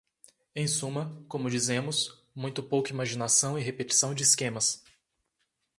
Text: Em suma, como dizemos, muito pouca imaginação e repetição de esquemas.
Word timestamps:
Em 0.55 0.67
suma, 0.67 1.15
como 1.29 1.47
dizemos, 1.47 2.23
muito 2.33 2.63
pouca 2.63 2.89
imaginação 2.89 3.59
e 3.59 3.61
repetição 3.61 4.15
de 4.15 4.23
esquemas. 4.23 4.83